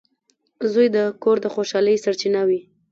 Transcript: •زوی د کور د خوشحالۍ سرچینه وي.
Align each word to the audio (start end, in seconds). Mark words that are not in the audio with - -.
•زوی 0.71 0.87
د 0.95 0.97
کور 1.23 1.37
د 1.41 1.45
خوشحالۍ 1.53 1.95
سرچینه 2.03 2.41
وي. 2.47 2.59